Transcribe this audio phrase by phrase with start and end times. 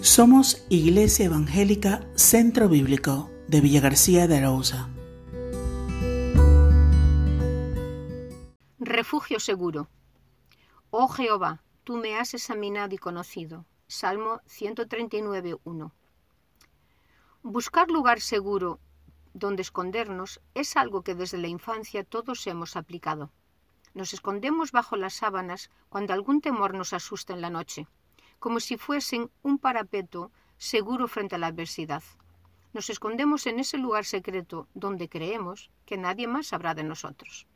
[0.00, 4.88] Somos Iglesia Evangélica Centro Bíblico de Villa García de Arauza.
[8.78, 9.88] Refugio seguro.
[10.90, 13.64] Oh Jehová, tú me has examinado y conocido.
[13.88, 15.90] Salmo 139.1.
[17.42, 18.78] Buscar lugar seguro
[19.34, 23.32] donde escondernos es algo que desde la infancia todos hemos aplicado.
[23.94, 27.88] Nos escondemos bajo las sábanas cuando algún temor nos asusta en la noche
[28.38, 32.02] como si fuesen un parapeto seguro frente a la adversidad.
[32.72, 37.46] Nos escondemos en ese lugar secreto donde creemos que nadie más sabrá de nosotros.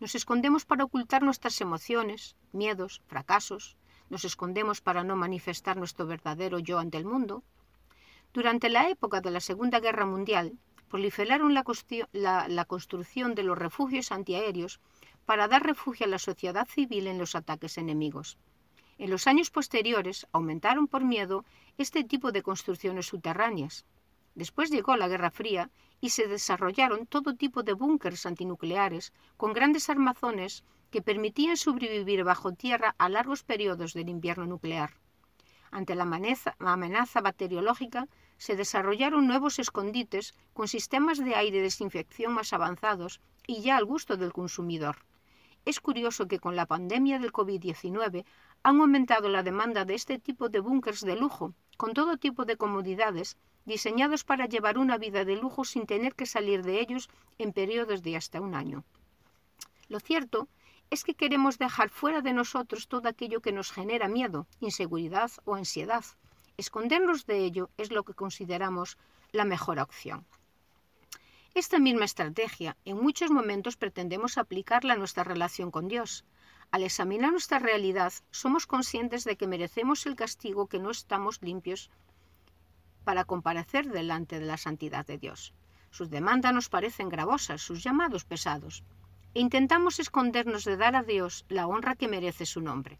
[0.00, 3.76] Nos escondemos para ocultar nuestras emociones, miedos, fracasos.
[4.10, 7.42] Nos escondemos para no manifestar nuestro verdadero yo ante el mundo.
[8.32, 10.58] Durante la época de la Segunda Guerra Mundial,
[10.88, 11.64] proliferaron la,
[12.48, 14.80] la, construcción de los refugios antiaéreos
[15.26, 18.38] para dar refugio a la sociedad civil en los ataques enemigos.
[18.98, 21.44] En los años posteriores aumentaron por miedo
[21.78, 23.84] este tipo de construcciones subterráneas.
[24.34, 29.88] Después llegó la Guerra Fría y se desarrollaron todo tipo de búnkers antinucleares con grandes
[29.88, 34.94] armazones que permitían sobrevivir bajo tierra a largos periodos del invierno nuclear.
[35.70, 36.04] Ante la
[36.58, 43.76] amenaza bacteriológica, se desarrollaron nuevos escondites con sistemas de aire desinfección más avanzados y ya
[43.76, 45.04] al gusto del consumidor.
[45.64, 48.24] Es curioso que con la pandemia del COVID-19
[48.62, 52.56] han aumentado la demanda de este tipo de búnkers de lujo, con todo tipo de
[52.56, 57.52] comodidades, diseñados para llevar una vida de lujo sin tener que salir de ellos en
[57.52, 58.84] periodos de hasta un año.
[59.88, 60.48] Lo cierto
[60.90, 65.54] es que queremos dejar fuera de nosotros todo aquello que nos genera miedo, inseguridad o
[65.54, 66.04] ansiedad.
[66.56, 68.98] Escondernos de ello es lo que consideramos
[69.32, 70.26] la mejor opción.
[71.54, 76.24] Esta misma estrategia en muchos momentos pretendemos aplicarla a nuestra relación con Dios,
[76.70, 81.90] al examinar nuestra realidad, somos conscientes de que merecemos el castigo que no estamos limpios
[83.04, 85.54] para comparecer delante de la santidad de Dios.
[85.90, 88.84] Sus demandas nos parecen gravosas, sus llamados pesados,
[89.32, 92.98] e intentamos escondernos de dar a Dios la honra que merece su nombre.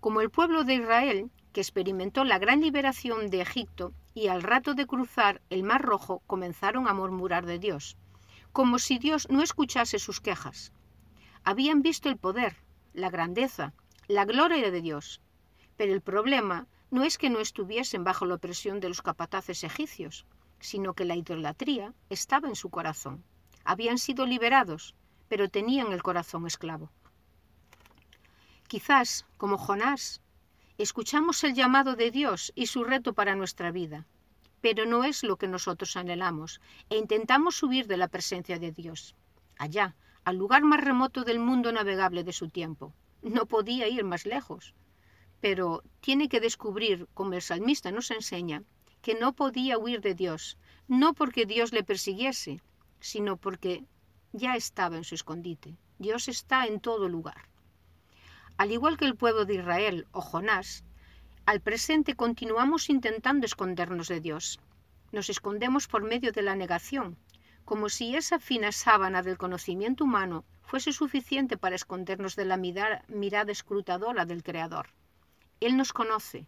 [0.00, 4.74] Como el pueblo de Israel, que experimentó la gran liberación de Egipto y al rato
[4.74, 7.96] de cruzar el Mar Rojo comenzaron a murmurar de Dios,
[8.52, 10.72] como si Dios no escuchase sus quejas.
[11.42, 12.65] Habían visto el poder,
[12.96, 13.72] la grandeza,
[14.08, 15.20] la gloria de Dios.
[15.76, 20.26] Pero el problema no es que no estuviesen bajo la opresión de los capataces egipcios,
[20.60, 23.22] sino que la idolatría estaba en su corazón.
[23.64, 24.94] Habían sido liberados,
[25.28, 26.90] pero tenían el corazón esclavo.
[28.66, 30.22] Quizás, como Jonás,
[30.78, 34.06] escuchamos el llamado de Dios y su reto para nuestra vida,
[34.60, 39.14] pero no es lo que nosotros anhelamos e intentamos huir de la presencia de Dios.
[39.58, 39.94] Allá,
[40.26, 42.92] al lugar más remoto del mundo navegable de su tiempo.
[43.22, 44.74] No podía ir más lejos.
[45.40, 48.64] Pero tiene que descubrir, como el salmista nos enseña,
[49.02, 52.60] que no podía huir de Dios, no porque Dios le persiguiese,
[52.98, 53.84] sino porque
[54.32, 55.76] ya estaba en su escondite.
[56.00, 57.48] Dios está en todo lugar.
[58.56, 60.82] Al igual que el pueblo de Israel o Jonás,
[61.44, 64.58] al presente continuamos intentando escondernos de Dios.
[65.12, 67.16] Nos escondemos por medio de la negación,
[67.66, 73.52] como si esa fina sábana del conocimiento humano fuese suficiente para escondernos de la mirada
[73.52, 74.86] escrutadora del Creador.
[75.60, 76.46] Él nos conoce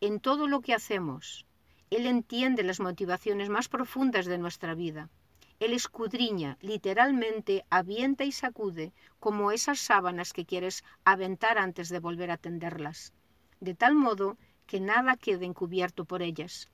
[0.00, 1.44] en todo lo que hacemos.
[1.90, 5.10] Él entiende las motivaciones más profundas de nuestra vida.
[5.58, 12.30] Él escudriña, literalmente avienta y sacude como esas sábanas que quieres aventar antes de volver
[12.30, 13.12] a tenderlas,
[13.60, 16.70] de tal modo que nada quede encubierto por ellas.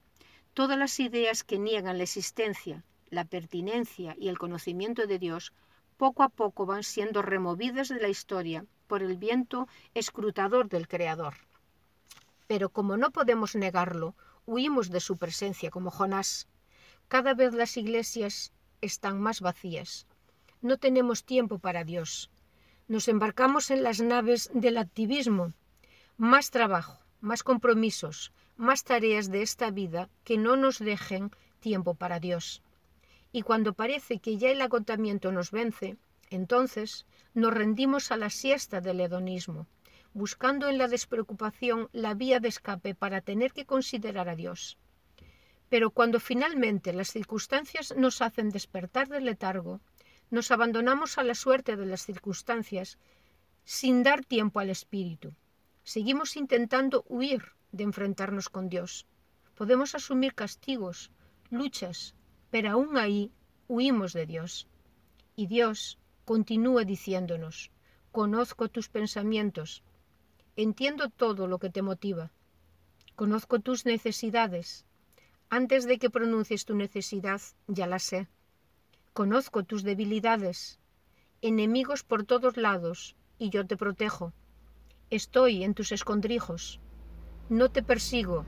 [0.55, 2.85] Todas las ideas que niegan la existencia,
[3.17, 5.53] la pertinencia y el conocimiento de Dios
[5.97, 11.35] poco a poco van siendo removidas de la historia por el viento escrutador del Creador.
[12.47, 16.47] Pero como no podemos negarlo, huimos de su presencia como Jonás.
[17.09, 20.07] Cada vez las iglesias están más vacías.
[20.61, 22.31] No tenemos tiempo para Dios.
[22.87, 25.55] Nos embarcamos en las naves del activismo.
[26.19, 31.31] Más trabajo, más compromisos, más tareas de esta vida que no nos dejen
[31.61, 32.63] tiempo para Dios
[33.37, 35.99] y cuando parece que ya el agotamiento nos vence,
[36.31, 37.05] entonces
[37.35, 39.67] nos rendimos a la siesta del hedonismo,
[40.15, 44.79] buscando en la despreocupación la vía de escape para tener que considerar a Dios.
[45.69, 49.83] Pero cuando finalmente las circunstancias nos hacen despertar del letargo,
[50.31, 52.97] nos abandonamos a la suerte de las circunstancias
[53.65, 55.35] sin dar tiempo al espíritu.
[55.85, 59.07] Seguimos intentando huir de enfrentarnos con Dios.
[59.57, 61.11] Podemos asumir castigos,
[61.51, 62.15] luchas,
[62.51, 63.33] pero aún ahí
[63.69, 64.67] huimos de Dios.
[65.35, 67.71] Y Dios continúa diciéndonos,
[68.13, 69.83] conozco tus pensamientos,
[70.57, 72.33] entiendo todo lo que te motiva.
[73.15, 74.85] Conozco tus necesidades.
[75.49, 78.29] Antes de que pronuncies tu necesidad, ya la sé.
[79.13, 80.79] Conozco tus debilidades.
[81.41, 84.33] Enemigos por todos lados, y yo te protejo.
[85.09, 86.81] Estoy en tus escondrijos.
[87.49, 88.45] No te persigo.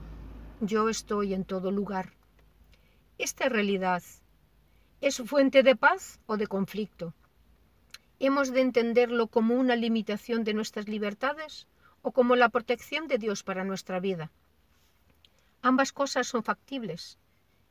[0.61, 2.18] Yo estoy en todo lugar.
[3.19, 4.05] Esta realidad
[5.01, 7.15] es fuente de paz o de conflicto.
[8.21, 11.67] ¿Hemos de entenderlo como una limitación de nuestras libertades
[12.03, 14.31] o como la protección de Dios para nuestra vida?
[15.63, 17.19] Ambas cosas son factibles.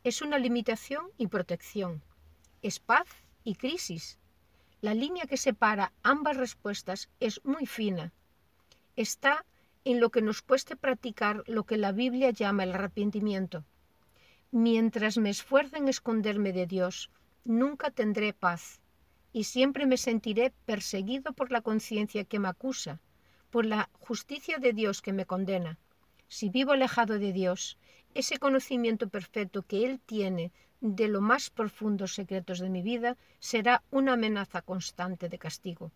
[0.03, 2.01] Es una limitación y protección.
[2.61, 3.07] Es paz
[3.45, 4.19] y crisis.
[4.81, 8.11] La línea que separa ambas respuestas es muy fina.
[8.97, 9.45] Está
[9.85, 13.63] en lo que nos cueste practicar lo que la Biblia llama el arrepentimiento.
[14.51, 17.11] Mientras me esfuerzo en esconderme de Dios,
[17.43, 18.79] nunca tendré paz
[19.33, 23.01] y siempre me sentiré perseguido por la conciencia que me acusa,
[23.49, 25.77] por la justicia de Dios que me condena.
[26.29, 27.77] Si vivo alejado de Dios,
[28.13, 33.83] ese conocimiento perfecto que Él tiene de los más profundos secretos de mi vida será
[33.91, 35.91] una amenaza constante de castigo.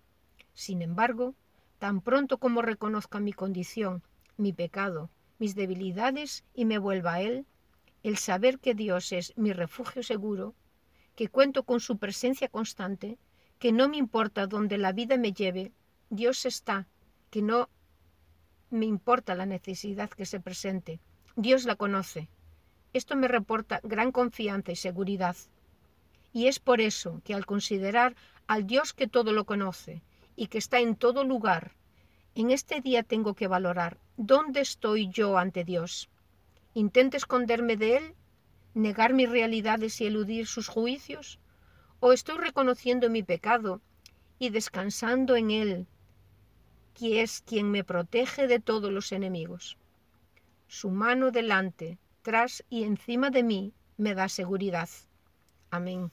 [0.53, 1.35] Sin embargo,
[1.79, 4.03] tan pronto como reconozca mi condición,
[4.37, 5.09] mi pecado,
[5.39, 7.45] mis debilidades y me vuelva a Él,
[8.03, 10.55] el saber que Dios es mi refugio seguro,
[11.15, 13.17] que cuento con su presencia constante,
[13.59, 15.71] que no me importa dónde la vida me lleve,
[16.09, 16.87] Dios está,
[17.29, 17.69] que no
[18.69, 20.99] me importa la necesidad que se presente,
[21.35, 22.29] Dios la conoce.
[22.93, 25.35] Esto me reporta gran confianza y seguridad.
[26.33, 28.15] Y es por eso que al considerar
[28.47, 30.01] al Dios que todo lo conoce
[30.35, 31.73] y que está en todo lugar,
[32.35, 36.09] en este día tengo que valorar dónde estoy yo ante Dios.
[36.73, 38.15] ¿Intento esconderme de Él
[38.73, 41.39] negar mis realidades y eludir sus juicios?
[41.99, 43.81] ¿O estoy reconociendo mi pecado
[44.39, 45.87] y descansando en Él,
[46.93, 49.77] que es quien me protege de todos los enemigos?
[50.67, 54.89] Su mano delante, tras y encima de mí me da seguridad.
[55.69, 56.11] Amén.